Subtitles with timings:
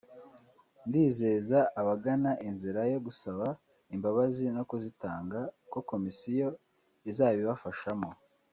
[0.87, 3.45] ndizeza abagana inzira yo gusaba
[3.95, 5.39] imbabazi no kuzitanga
[5.71, 6.47] ko komisiyo
[7.09, 8.09] izabibafashamo